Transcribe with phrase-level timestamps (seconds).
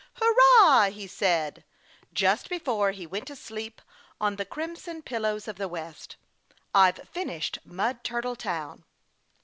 [0.15, 1.63] "Hurrah!" he said,
[2.11, 3.83] just before he went to sleep
[4.19, 6.15] on the crimson pillows of the West,
[6.73, 8.83] "I've finished Mud Turtle Town!"